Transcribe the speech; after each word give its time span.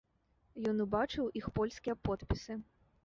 Ён 0.71 0.77
убачыў 0.85 1.29
іх 1.41 1.49
польскія 1.59 1.95
подпісы. 2.11 2.59